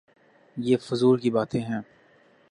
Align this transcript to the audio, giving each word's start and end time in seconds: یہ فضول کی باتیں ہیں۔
یہ 0.57 0.77
فضول 0.77 1.19
کی 1.19 1.29
باتیں 1.31 1.61
ہیں۔ 1.61 1.81